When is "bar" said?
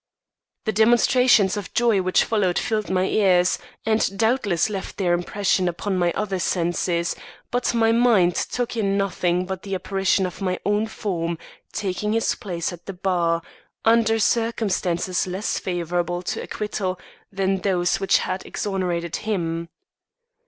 12.93-13.43